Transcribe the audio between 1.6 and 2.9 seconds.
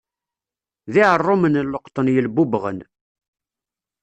n leqṭen yelbubɣen.